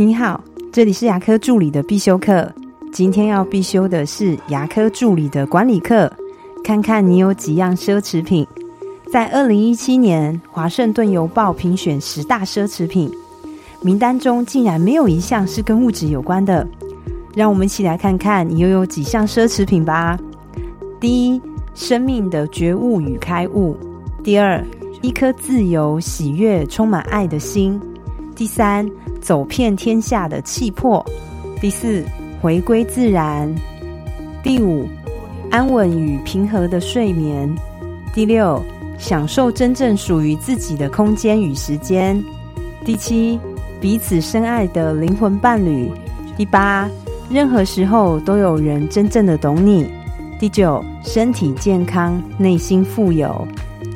[0.00, 2.48] 你好，这里是牙科助理的必修课。
[2.92, 6.08] 今天要必修的是牙科助理的管理课，
[6.62, 8.46] 看看你有几样奢侈品。
[9.12, 13.10] 在二零一七年，华盛顿邮报评选十大奢侈品，
[13.82, 16.64] 名单中竟然没有一项是跟物质有关的。
[17.34, 20.16] 让我们一起来看看你又有几项奢侈品吧。
[21.00, 21.42] 第一，
[21.74, 23.76] 生命的觉悟与开悟；
[24.22, 24.64] 第二，
[25.02, 27.80] 一颗自由、喜悦、充满爱的心；
[28.36, 28.88] 第三。
[29.20, 31.04] 走遍天下的气魄。
[31.60, 32.04] 第四，
[32.40, 33.52] 回归自然。
[34.42, 34.88] 第五，
[35.50, 37.52] 安稳与平和的睡眠。
[38.14, 38.62] 第六，
[38.98, 42.22] 享受真正属于自己的空间与时间。
[42.84, 43.38] 第七，
[43.80, 45.90] 彼此深爱的灵魂伴侣。
[46.36, 46.88] 第八，
[47.28, 49.90] 任何时候都有人真正的懂你。
[50.40, 53.46] 第九，身体健康，内心富有。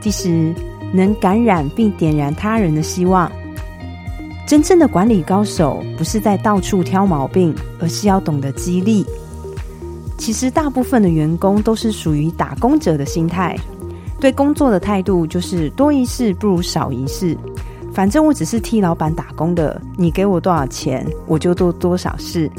[0.00, 0.54] 第十，
[0.92, 3.30] 能感染并点燃他人的希望。
[4.48, 9.04] 真正的管理高手不是在到处挑毛病，而是要懂得激励。
[10.16, 13.54] 其实大部分的员工都是属于打工者的心态，
[14.18, 17.36] 对工作的态度就是多一事不如少一事。
[17.92, 22.50] 反正我只是替老板打工的，你给我多少钱，我就做多少事。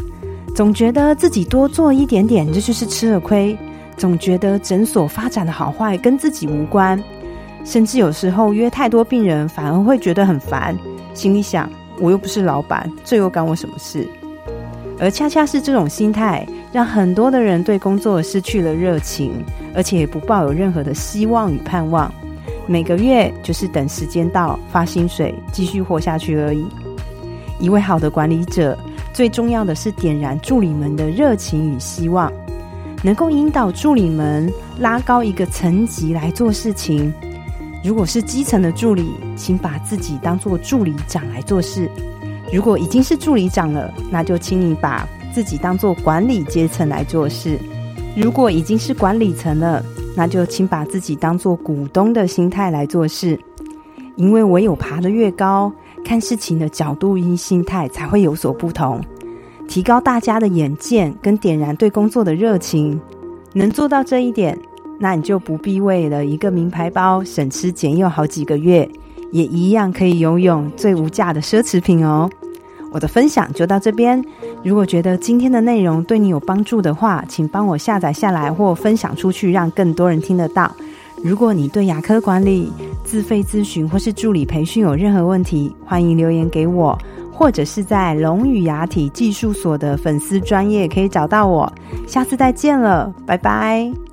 [0.55, 3.58] 总觉得自己多做一点点，这就是吃了亏。
[3.97, 7.03] 总觉得诊所发展的好坏跟自己无关，
[7.66, 10.77] 甚至有时候约太多病人，反而会觉得很烦。
[11.16, 11.67] 心里想。
[12.00, 14.08] 我又不是老板，这又干我什么事？
[15.00, 22.14] 而恰恰是这种心态，让很多的人对工作失去了热情，而且也不抱有任何的希望与盼望。
[22.67, 26.66] 每个月就是等时间到发薪水，继续活下去而已。
[27.59, 28.77] 一位好的管理者，
[29.14, 32.31] 最重要的是点燃助理们的热情与希望，
[33.02, 37.14] 能够引导助理们拉高一个层级来做事情。
[37.81, 41.88] 如果是基层的助理，请把自己当做助理长来做事；
[42.52, 47.58] 如果已经是助理长了，那就请你把自己当做管理阶层来做事；
[48.17, 49.81] 如果已经是管理层了，
[50.13, 53.39] 那就请把自己当做股东的心态来做事。
[54.17, 55.71] 因为唯有爬得越高，
[56.04, 58.99] 看事情的角度与心态才会有所不同，
[59.70, 62.99] 提高大家的眼界跟点燃对工作的热情。
[63.54, 64.58] 能做到这一点。
[64.99, 68.87] 那你就不必为了一个名牌包省吃俭用好几个月，
[69.32, 72.30] 也一样可以拥有最无价的奢侈品哦。
[72.92, 74.23] 我的分享就到这边。
[74.64, 80.71] 如果觉得今天的内容对你有帮助的话，请帮我下载下来或分享出去，让更多人听得到。
[81.23, 82.71] 如果你对牙科管理、
[83.04, 86.98] 自费咨询或是助理培训有任何问题，欢迎留言给我，
[87.31, 91.71] 或者是在龙语牙体技术所的粉丝专业可以找到我。
[92.08, 94.08] 下次再见了，拜拜。